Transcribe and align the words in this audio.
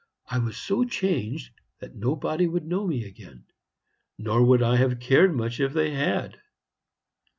I 0.31 0.39
was 0.39 0.57
so 0.57 0.83
changed 0.83 1.53
that 1.77 1.93
nobody 1.93 2.49
could 2.49 2.65
know 2.65 2.87
me 2.87 3.05
again; 3.05 3.43
nor 4.17 4.43
would 4.43 4.63
I 4.63 4.77
have 4.77 4.99
cared 4.99 5.35
much 5.35 5.59
if 5.59 5.73
they 5.73 5.91
had. 5.91 6.41